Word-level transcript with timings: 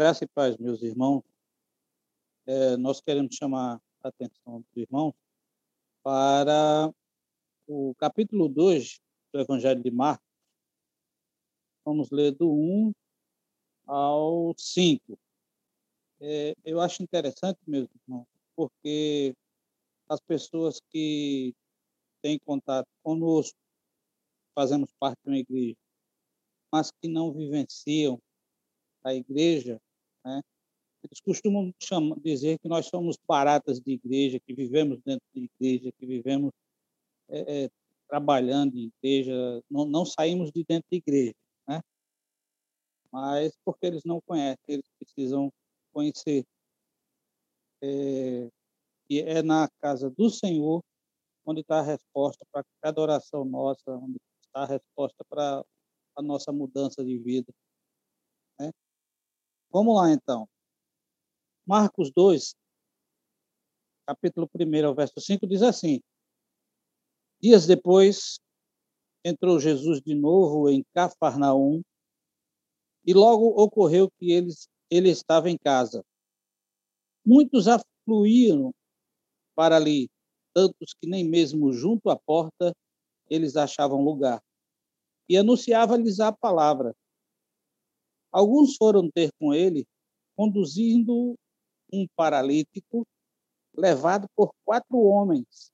Graça 0.00 0.24
e 0.24 0.28
paz, 0.28 0.56
meus 0.56 0.80
irmãos. 0.80 1.22
É, 2.46 2.74
nós 2.78 3.02
queremos 3.02 3.36
chamar 3.36 3.78
a 4.02 4.08
atenção 4.08 4.62
dos 4.62 4.74
irmãos 4.74 5.12
para 6.02 6.90
o 7.66 7.94
capítulo 7.96 8.48
2 8.48 8.98
do 9.30 9.40
Evangelho 9.40 9.82
de 9.82 9.90
Marcos. 9.90 10.26
Vamos 11.84 12.10
ler 12.10 12.32
do 12.32 12.50
1 12.50 12.94
ao 13.86 14.54
5. 14.56 15.18
É, 16.18 16.54
eu 16.64 16.80
acho 16.80 17.02
interessante, 17.02 17.58
meus 17.66 17.86
irmãos, 17.94 18.26
porque 18.56 19.36
as 20.08 20.20
pessoas 20.22 20.80
que 20.88 21.54
têm 22.22 22.38
contato 22.38 22.88
conosco, 23.02 23.58
fazemos 24.54 24.90
parte 24.98 25.18
de 25.22 25.28
uma 25.28 25.38
igreja, 25.38 25.76
mas 26.72 26.90
que 26.90 27.06
não 27.06 27.34
vivenciam 27.34 28.18
a 29.04 29.12
igreja, 29.12 29.78
né? 30.24 30.40
eles 31.02 31.20
costumam 31.20 31.72
chamar, 31.80 32.16
dizer 32.20 32.58
que 32.58 32.68
nós 32.68 32.86
somos 32.86 33.16
baratas 33.26 33.80
de 33.80 33.92
igreja, 33.92 34.40
que 34.40 34.54
vivemos 34.54 35.00
dentro 35.02 35.26
de 35.34 35.48
igreja, 35.58 35.92
que 35.98 36.06
vivemos 36.06 36.52
é, 37.28 37.64
é, 37.64 37.70
trabalhando 38.08 38.76
em 38.76 38.90
igreja, 39.02 39.62
não, 39.70 39.86
não 39.86 40.04
saímos 40.04 40.50
de 40.50 40.64
dentro 40.64 40.88
de 40.90 40.98
igreja, 40.98 41.34
né? 41.66 41.80
Mas 43.10 43.56
porque 43.64 43.86
eles 43.86 44.04
não 44.04 44.20
conhecem, 44.20 44.58
eles 44.68 44.86
precisam 44.98 45.52
conhecer. 45.92 46.44
É, 47.82 48.50
e 49.08 49.20
é 49.20 49.42
na 49.42 49.68
casa 49.80 50.10
do 50.10 50.28
Senhor 50.28 50.82
onde 51.44 51.62
está 51.62 51.80
a 51.80 51.82
resposta 51.82 52.44
para 52.52 52.64
cada 52.82 53.00
oração 53.00 53.44
nossa, 53.44 53.90
onde 53.90 54.18
está 54.42 54.62
a 54.62 54.66
resposta 54.66 55.24
para 55.28 55.64
a 56.16 56.22
nossa 56.22 56.52
mudança 56.52 57.04
de 57.04 57.18
vida. 57.18 57.52
Vamos 59.72 59.94
lá, 59.94 60.10
então. 60.10 60.48
Marcos 61.64 62.10
2, 62.10 62.56
capítulo 64.04 64.48
1, 64.52 64.94
verso 64.94 65.20
5, 65.20 65.46
diz 65.46 65.62
assim: 65.62 66.00
Dias 67.40 67.66
depois, 67.66 68.40
entrou 69.24 69.60
Jesus 69.60 70.00
de 70.00 70.14
novo 70.14 70.68
em 70.68 70.84
Cafarnaum, 70.92 71.82
e 73.06 73.14
logo 73.14 73.62
ocorreu 73.62 74.10
que 74.18 74.32
eles, 74.32 74.68
ele 74.90 75.08
estava 75.08 75.48
em 75.48 75.56
casa. 75.56 76.04
Muitos 77.24 77.68
afluíram 77.68 78.72
para 79.54 79.76
ali, 79.76 80.08
tantos 80.52 80.94
que 81.00 81.06
nem 81.06 81.22
mesmo 81.24 81.72
junto 81.72 82.10
à 82.10 82.18
porta 82.18 82.74
eles 83.28 83.56
achavam 83.56 84.02
lugar. 84.02 84.42
E 85.28 85.36
anunciava-lhes 85.36 86.18
a 86.18 86.32
palavra. 86.32 86.92
Alguns 88.32 88.76
foram 88.76 89.10
ter 89.10 89.30
com 89.38 89.52
ele, 89.52 89.86
conduzindo 90.36 91.34
um 91.92 92.06
paralítico 92.16 93.06
levado 93.74 94.28
por 94.36 94.52
quatro 94.64 94.98
homens. 94.98 95.72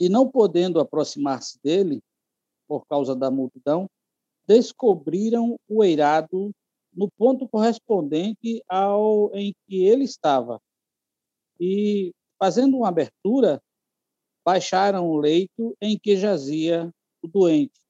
E 0.00 0.08
não 0.08 0.28
podendo 0.28 0.80
aproximar-se 0.80 1.58
dele, 1.62 2.02
por 2.66 2.86
causa 2.86 3.16
da 3.16 3.30
multidão, 3.30 3.88
descobriram 4.46 5.58
o 5.68 5.82
eirado 5.82 6.50
no 6.92 7.10
ponto 7.10 7.48
correspondente 7.48 8.62
ao 8.68 9.34
em 9.34 9.54
que 9.66 9.84
ele 9.84 10.04
estava. 10.04 10.60
E, 11.60 12.12
fazendo 12.38 12.76
uma 12.76 12.88
abertura, 12.88 13.62
baixaram 14.44 15.08
o 15.08 15.18
leito 15.18 15.76
em 15.80 15.98
que 15.98 16.16
jazia 16.16 16.92
o 17.22 17.28
doente. 17.28 17.80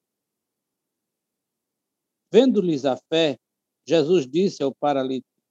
Vendo-lhes 2.31 2.85
a 2.85 2.97
fé, 2.97 3.39
Jesus 3.87 4.27
disse 4.27 4.63
ao 4.63 4.75
paralítico: 4.75 5.43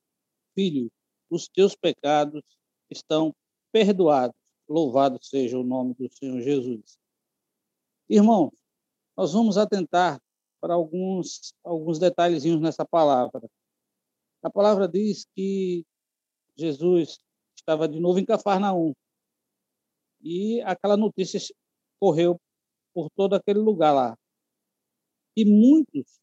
Filho, 0.53 0.91
os 1.29 1.47
teus 1.47 1.75
pecados 1.75 2.43
estão 2.89 3.33
perdoados. 3.71 4.35
Louvado 4.67 5.17
seja 5.21 5.57
o 5.57 5.63
nome 5.63 5.93
do 5.95 6.09
Senhor 6.13 6.41
Jesus. 6.41 6.97
Irmãos, 8.09 8.51
nós 9.15 9.33
vamos 9.33 9.57
atentar 9.57 10.21
para 10.59 10.73
alguns, 10.73 11.53
alguns 11.63 11.99
detalhezinhos 11.99 12.61
nessa 12.61 12.85
palavra. 12.85 13.49
A 14.43 14.49
palavra 14.49 14.87
diz 14.87 15.25
que 15.35 15.85
Jesus 16.55 17.17
estava 17.55 17.87
de 17.87 17.99
novo 17.99 18.19
em 18.19 18.25
Cafarnaum. 18.25 18.93
E 20.21 20.61
aquela 20.61 20.97
notícia 20.97 21.39
correu 21.99 22.39
por 22.93 23.09
todo 23.11 23.35
aquele 23.35 23.59
lugar 23.59 23.93
lá. 23.93 24.17
E 25.35 25.45
muitos 25.45 26.19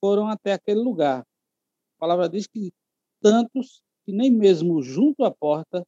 foram 0.00 0.28
até 0.28 0.52
aquele 0.52 0.80
lugar. 0.80 1.20
A 1.20 1.98
palavra 1.98 2.28
diz 2.28 2.46
que 2.46 2.72
tantos 3.20 3.82
que 4.04 4.12
nem 4.12 4.30
mesmo 4.30 4.82
junto 4.82 5.24
à 5.24 5.30
porta 5.30 5.86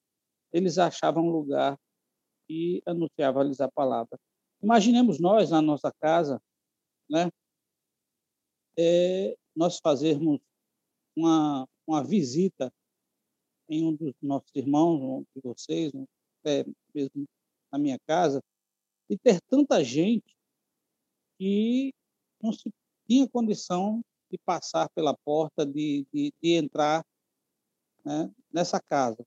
eles 0.53 0.79
achavam 0.79 1.29
lugar 1.29 1.79
e 2.49 2.83
anunciavam-lhes 2.85 3.61
a 3.61 3.71
palavra. 3.71 4.19
Imaginemos 4.63 5.21
nós, 5.21 5.51
na 5.51 5.63
nossa 5.63 5.93
casa, 6.01 6.43
né, 7.09 7.31
é, 8.77 9.37
nós 9.55 9.79
fazermos 9.79 10.41
uma, 11.17 11.67
uma 11.87 12.03
visita 12.05 12.73
em 13.69 13.85
um 13.85 13.95
dos 13.95 14.13
nossos 14.21 14.51
irmãos, 14.55 15.01
um 15.01 15.25
de 15.35 15.41
vocês, 15.43 15.93
até 16.41 16.65
mesmo 16.95 17.25
na 17.73 17.79
minha 17.79 17.99
casa, 18.07 18.43
e 19.09 19.17
ter 19.17 19.41
tanta 19.43 19.83
gente 19.85 20.37
que 21.39 21.93
não 22.43 22.53
se 22.53 22.71
tinha 23.11 23.29
condição 23.29 24.01
de 24.31 24.39
passar 24.39 24.89
pela 24.91 25.17
porta, 25.25 25.67
de, 25.67 26.07
de, 26.15 26.33
de 26.41 26.55
entrar 26.55 27.05
né, 28.05 28.33
nessa 28.53 28.81
casa. 28.81 29.27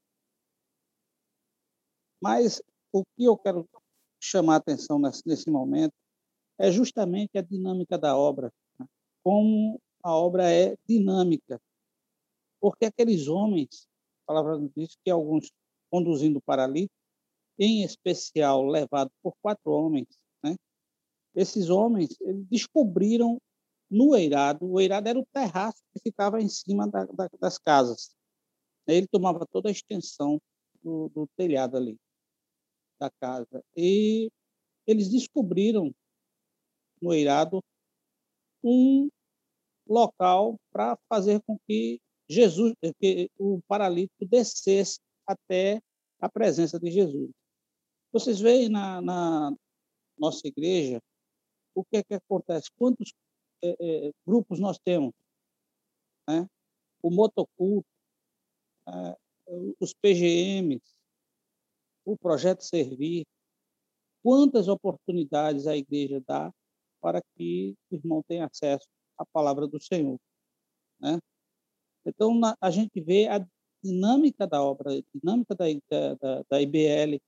Mas 2.22 2.62
o 2.94 3.04
que 3.04 3.26
eu 3.26 3.38
quero 3.38 3.68
chamar 4.22 4.54
a 4.54 4.58
atenção 4.58 4.98
nesse, 4.98 5.22
nesse 5.26 5.50
momento 5.50 5.94
é 6.58 6.72
justamente 6.72 7.38
a 7.38 7.42
dinâmica 7.42 7.98
da 7.98 8.16
obra, 8.16 8.54
né? 8.80 8.88
como 9.22 9.78
a 10.02 10.16
obra 10.16 10.50
é 10.50 10.78
dinâmica. 10.88 11.62
Porque 12.62 12.86
aqueles 12.86 13.28
homens, 13.28 13.86
a 14.24 14.28
palavra 14.28 14.58
diz 14.78 14.96
que 15.04 15.12
alguns 15.12 15.52
conduzindo 15.92 16.40
paralítico, 16.42 16.96
em 17.60 17.84
especial 17.84 18.66
levado 18.66 19.12
por 19.22 19.34
quatro 19.42 19.74
homens, 19.74 20.08
né? 20.42 20.56
esses 21.36 21.70
homens 21.70 22.18
descobriram 22.50 23.42
no 23.90 24.16
eirado, 24.16 24.66
o 24.66 24.80
eirado 24.80 25.08
era 25.08 25.20
o 25.20 25.28
terraço 25.32 25.82
que 25.94 26.02
ficava 26.02 26.42
em 26.42 26.50
cima 26.50 26.88
da, 26.88 27.06
da, 27.06 27.30
das 27.40 27.58
casas. 27.58 28.16
Ele 28.88 29.08
tomava 29.08 29.46
toda 29.46 29.70
a 29.70 29.72
extensão 29.72 30.42
do, 30.82 31.10
do 31.10 31.28
telhado 31.38 31.78
ali 31.78 31.98
da 33.00 33.10
casa. 33.10 33.64
E 33.76 34.32
eles 34.88 35.10
descobriram 35.10 35.94
no 37.02 37.14
Eirado 37.14 37.62
um 38.64 39.10
local 39.88 40.58
para 40.72 40.98
fazer 41.10 41.42
com 41.46 41.58
que 41.68 42.00
Jesus, 42.30 42.74
que 43.00 43.30
o 43.38 43.62
paralítico 43.68 44.26
descesse 44.26 45.00
até 45.28 45.82
a 46.20 46.30
presença 46.30 46.80
de 46.80 46.90
Jesus. 46.90 47.30
Vocês 48.12 48.40
veem 48.40 48.70
na, 48.70 49.02
na 49.02 49.54
nossa 50.18 50.48
igreja 50.48 51.02
o 51.76 51.84
que 51.84 51.98
é 51.98 52.04
que 52.04 52.14
acontece? 52.14 52.70
Quantos 52.78 53.12
é, 53.63 54.12
grupos 54.25 54.59
nós 54.59 54.78
temos? 54.79 55.13
Né? 56.28 56.47
O 57.01 57.09
motoculto, 57.09 57.88
ah, 58.88 59.18
os 59.79 59.94
PGMs, 59.94 60.84
o 62.06 62.18
projeto 62.18 62.63
Servir, 62.63 63.25
quantas 64.23 64.68
oportunidades 64.68 65.68
a 65.68 65.75
igreja 65.75 66.22
dá 66.25 66.52
para 67.02 67.22
que 67.35 67.75
o 67.91 67.96
irmão 67.96 68.23
tenha 68.28 68.46
acesso 68.46 68.88
à 69.18 69.25
palavra 69.25 69.68
do 69.68 69.81
Senhor. 69.81 70.18
Né? 71.00 71.19
Então, 72.06 72.34
na, 72.34 72.56
a 72.62 72.72
gente 72.72 73.02
vê 73.02 73.28
a 73.28 73.46
dinâmica 73.84 74.47
da 74.47 74.64
obra, 74.64 74.91
a 74.93 75.03
dinâmica 75.14 75.55
da, 75.55 75.66
da, 76.16 76.43
da 76.49 76.61
IBL 76.61 77.20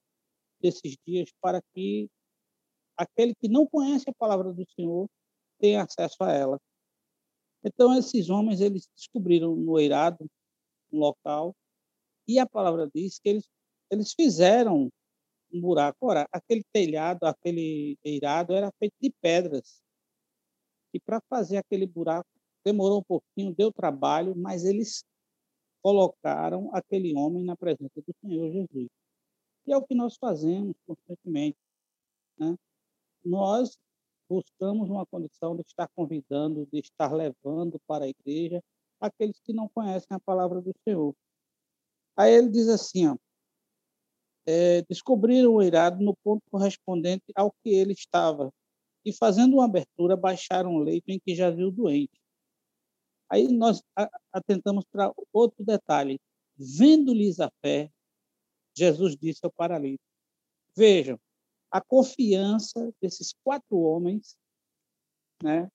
desses 0.61 0.95
dias 1.05 1.29
para 1.41 1.61
que 1.73 2.09
aquele 2.97 3.35
que 3.35 3.49
não 3.49 3.67
conhece 3.67 4.09
a 4.09 4.13
palavra 4.13 4.53
do 4.53 4.65
Senhor 4.71 5.09
tenha 5.59 5.83
acesso 5.83 6.23
a 6.23 6.31
ela. 6.31 6.59
Então, 7.63 7.97
esses 7.97 8.29
homens, 8.29 8.61
eles 8.61 8.87
descobriram 8.95 9.55
no 9.55 9.79
Eirado, 9.79 10.25
um 10.91 10.99
local, 10.99 11.55
e 12.27 12.39
a 12.39 12.47
palavra 12.47 12.89
diz 12.93 13.19
que 13.19 13.29
eles, 13.29 13.49
eles 13.91 14.13
fizeram 14.13 14.91
um 15.51 15.61
buraco. 15.61 15.97
Ora, 16.01 16.27
aquele 16.31 16.63
telhado, 16.71 17.23
aquele 17.23 17.97
eirado 18.03 18.53
era 18.53 18.71
feito 18.79 18.95
de 18.99 19.11
pedras. 19.21 19.81
E 20.93 20.99
para 20.99 21.21
fazer 21.29 21.57
aquele 21.57 21.85
buraco 21.85 22.27
demorou 22.63 22.99
um 22.99 23.03
pouquinho, 23.03 23.53
deu 23.53 23.71
trabalho, 23.71 24.35
mas 24.35 24.65
eles 24.65 25.03
colocaram 25.83 26.73
aquele 26.73 27.15
homem 27.15 27.43
na 27.43 27.55
presença 27.55 28.01
do 28.01 28.15
Senhor 28.21 28.51
Jesus. 28.51 28.89
E 29.67 29.71
é 29.71 29.77
o 29.77 29.85
que 29.85 29.93
nós 29.93 30.17
fazemos 30.17 30.75
constantemente. 30.85 31.57
Né? 32.39 32.55
Nós 33.23 33.77
buscamos 34.29 34.89
uma 34.89 35.05
condição 35.05 35.55
de 35.55 35.61
estar 35.61 35.87
convidando, 35.95 36.67
de 36.71 36.79
estar 36.79 37.13
levando 37.13 37.79
para 37.87 38.05
a 38.05 38.09
igreja 38.09 38.61
aqueles 38.99 39.39
que 39.39 39.53
não 39.53 39.69
conhecem 39.69 40.07
a 40.11 40.19
palavra 40.19 40.61
do 40.61 40.73
Senhor. 40.83 41.13
Aí 42.17 42.33
ele 42.33 42.49
diz 42.49 42.67
assim, 42.67 43.07
ó, 43.07 43.17
é, 44.45 44.81
descobriram 44.83 45.53
o 45.55 45.61
irado 45.61 46.03
no 46.03 46.15
ponto 46.23 46.41
correspondente 46.49 47.25
ao 47.35 47.51
que 47.63 47.69
ele 47.69 47.93
estava 47.93 48.51
e, 49.03 49.11
fazendo 49.11 49.55
uma 49.55 49.65
abertura, 49.65 50.15
baixaram 50.15 50.75
o 50.75 50.79
leito 50.79 51.09
em 51.09 51.19
que 51.19 51.35
jazia 51.35 51.67
o 51.67 51.71
doente. 51.71 52.19
Aí 53.29 53.47
nós 53.47 53.81
atentamos 54.31 54.85
para 54.91 55.11
outro 55.33 55.63
detalhe. 55.63 56.19
Vendo-lhes 56.57 57.39
a 57.39 57.51
fé, 57.61 57.91
Jesus 58.77 59.15
disse 59.17 59.39
ao 59.43 59.51
paralítico: 59.51 60.03
Vejam, 60.75 61.19
a 61.75 61.81
confiança 61.81 62.89
desses 63.01 63.33
quatro 63.43 63.77
homens, 63.77 64.37
né, 65.43 65.69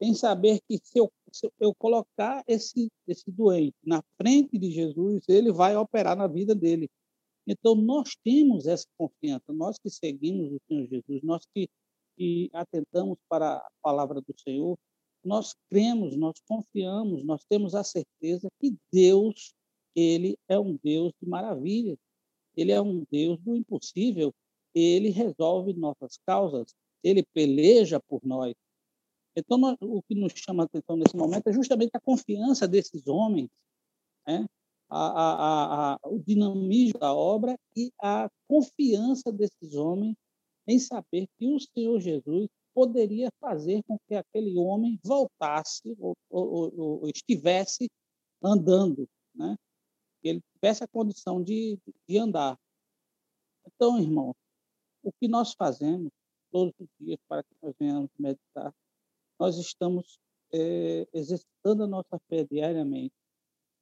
em 0.00 0.12
saber 0.12 0.58
que 0.68 0.76
se 0.82 0.98
eu, 0.98 1.08
se 1.30 1.48
eu 1.60 1.72
colocar 1.72 2.42
esse, 2.48 2.90
esse 3.06 3.30
doente 3.30 3.76
na 3.84 4.02
frente 4.20 4.58
de 4.58 4.72
Jesus, 4.72 5.22
ele 5.28 5.52
vai 5.52 5.76
operar 5.76 6.16
na 6.16 6.26
vida 6.26 6.52
dele. 6.52 6.90
Então, 7.46 7.76
nós 7.76 8.16
temos 8.24 8.66
essa 8.66 8.86
confiança, 8.98 9.52
nós 9.52 9.78
que 9.78 9.88
seguimos 9.88 10.52
o 10.52 10.60
Senhor 10.66 10.88
Jesus, 10.88 11.22
nós 11.22 11.46
que, 11.54 11.68
que 12.16 12.50
atentamos 12.52 13.16
para 13.28 13.58
a 13.58 13.68
palavra 13.80 14.20
do 14.20 14.34
Senhor, 14.40 14.76
nós 15.24 15.54
cremos, 15.70 16.16
nós 16.16 16.40
confiamos, 16.48 17.24
nós 17.24 17.44
temos 17.48 17.72
a 17.76 17.84
certeza 17.84 18.48
que 18.60 18.76
Deus, 18.92 19.54
ele 19.94 20.36
é 20.48 20.58
um 20.58 20.76
Deus 20.82 21.12
de 21.22 21.28
maravilha, 21.28 21.96
ele 22.56 22.72
é 22.72 22.82
um 22.82 23.04
Deus 23.08 23.38
do 23.38 23.54
impossível, 23.54 24.34
ele 24.76 25.08
resolve 25.08 25.72
nossas 25.72 26.18
causas, 26.26 26.74
ele 27.02 27.24
peleja 27.32 27.98
por 28.00 28.20
nós. 28.24 28.54
Então, 29.34 29.56
nós, 29.56 29.76
o 29.80 30.02
que 30.02 30.14
nos 30.14 30.32
chama 30.34 30.64
a 30.64 30.66
atenção 30.66 30.96
nesse 30.96 31.16
momento 31.16 31.48
é 31.48 31.52
justamente 31.52 31.90
a 31.94 32.00
confiança 32.00 32.68
desses 32.68 33.06
homens, 33.06 33.48
né? 34.26 34.46
a, 34.88 35.06
a, 35.06 35.94
a, 35.94 35.98
o 36.04 36.18
dinamismo 36.18 36.98
da 36.98 37.12
obra 37.12 37.58
e 37.74 37.90
a 38.00 38.30
confiança 38.46 39.32
desses 39.32 39.74
homens 39.74 40.14
em 40.66 40.78
saber 40.78 41.26
que 41.38 41.48
o 41.48 41.58
Senhor 41.58 42.00
Jesus 42.00 42.48
poderia 42.74 43.30
fazer 43.40 43.82
com 43.84 43.98
que 44.06 44.14
aquele 44.14 44.58
homem 44.58 45.00
voltasse 45.02 45.96
ou, 45.98 46.14
ou, 46.28 47.00
ou 47.00 47.08
estivesse 47.08 47.88
andando, 48.42 49.08
né? 49.34 49.56
que 50.20 50.28
ele 50.28 50.40
tivesse 50.54 50.84
a 50.84 50.88
condição 50.88 51.42
de, 51.42 51.78
de 52.08 52.18
andar. 52.18 52.58
Então, 53.66 53.98
irmão, 53.98 54.34
o 55.06 55.12
que 55.12 55.28
nós 55.28 55.54
fazemos 55.54 56.10
todos 56.50 56.74
os 56.78 56.88
dias 56.98 57.18
para 57.28 57.42
que 57.42 57.54
nós 57.62 57.74
venhamos 57.78 58.10
meditar, 58.18 58.74
nós 59.38 59.56
estamos 59.58 60.18
é, 60.52 61.06
exercitando 61.12 61.84
a 61.84 61.86
nossa 61.86 62.18
fé 62.28 62.44
diariamente 62.44 63.14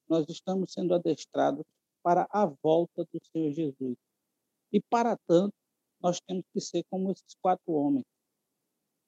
nós 0.09 0.29
estamos 0.29 0.73
sendo 0.73 0.95
adestrados 0.95 1.65
para 2.03 2.27
a 2.31 2.47
volta 2.47 3.05
do 3.05 3.21
Senhor 3.33 3.53
Jesus. 3.53 3.97
E, 4.73 4.81
para 4.81 5.17
tanto, 5.27 5.55
nós 6.01 6.21
temos 6.21 6.45
que 6.53 6.61
ser 6.61 6.85
como 6.91 7.11
esses 7.11 7.35
quatro 7.41 7.73
homens, 7.73 8.05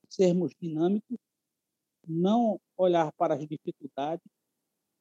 sermos 0.08 0.52
dinâmicos, 0.60 1.18
não 2.06 2.58
olhar 2.76 3.12
para 3.12 3.34
as 3.34 3.46
dificuldades, 3.46 4.24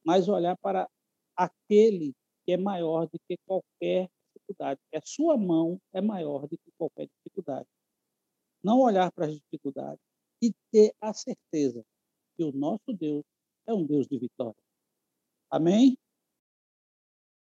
mas 0.04 0.28
olhar 0.28 0.58
para 0.58 0.90
aquele 1.36 2.14
que 2.46 2.52
é 2.52 2.58
maior 2.58 3.08
do 3.08 3.20
que 3.28 3.38
qualquer 3.46 4.10
dificuldade, 4.34 4.80
que 4.92 4.98
a 4.98 5.02
sua 5.06 5.38
mão 5.38 5.80
é 5.94 6.02
maior 6.02 6.48
do. 6.48 6.60
Não 8.66 8.80
olhar 8.80 9.12
para 9.12 9.28
as 9.28 9.36
dificuldades 9.36 10.02
e 10.42 10.52
ter 10.72 10.92
a 11.00 11.14
certeza 11.14 11.86
que 12.36 12.44
o 12.44 12.52
nosso 12.52 12.92
Deus 13.00 13.24
é 13.68 13.72
um 13.76 13.86
Deus 13.86 14.08
de 14.08 14.18
vitória. 14.18 14.60
Amém? 15.52 15.96